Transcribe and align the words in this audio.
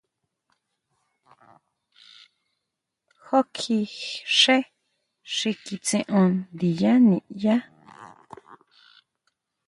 ¿Júkji 3.25 3.77
xé 4.39 4.57
xi 5.33 5.51
kitseon 5.65 6.31
ndiyá 6.53 6.93
niʼyaá? 7.09 7.63